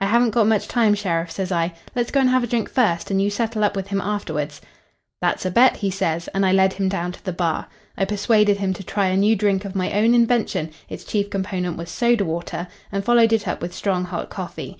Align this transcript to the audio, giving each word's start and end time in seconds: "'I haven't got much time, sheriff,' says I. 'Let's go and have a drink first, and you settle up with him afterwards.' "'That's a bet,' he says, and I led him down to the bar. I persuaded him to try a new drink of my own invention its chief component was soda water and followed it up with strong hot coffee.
"'I 0.00 0.06
haven't 0.06 0.30
got 0.30 0.46
much 0.46 0.66
time, 0.66 0.94
sheriff,' 0.94 1.30
says 1.30 1.52
I. 1.52 1.74
'Let's 1.94 2.10
go 2.10 2.20
and 2.20 2.30
have 2.30 2.42
a 2.42 2.46
drink 2.46 2.70
first, 2.70 3.10
and 3.10 3.20
you 3.20 3.28
settle 3.28 3.62
up 3.62 3.76
with 3.76 3.88
him 3.88 4.00
afterwards.' 4.00 4.62
"'That's 5.20 5.44
a 5.44 5.50
bet,' 5.50 5.76
he 5.76 5.90
says, 5.90 6.26
and 6.28 6.46
I 6.46 6.52
led 6.52 6.72
him 6.72 6.88
down 6.88 7.12
to 7.12 7.22
the 7.22 7.34
bar. 7.34 7.66
I 7.94 8.06
persuaded 8.06 8.56
him 8.56 8.72
to 8.72 8.82
try 8.82 9.08
a 9.08 9.16
new 9.18 9.36
drink 9.36 9.66
of 9.66 9.76
my 9.76 9.92
own 9.92 10.14
invention 10.14 10.70
its 10.88 11.04
chief 11.04 11.28
component 11.28 11.76
was 11.76 11.90
soda 11.90 12.24
water 12.24 12.66
and 12.90 13.04
followed 13.04 13.30
it 13.34 13.46
up 13.46 13.60
with 13.60 13.74
strong 13.74 14.04
hot 14.06 14.30
coffee. 14.30 14.76